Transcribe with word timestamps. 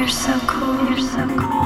you're 0.00 0.08
so 0.08 0.40
cool, 0.46 0.88
you're 0.88 0.98
so 0.98 1.26
cool, 1.36 1.59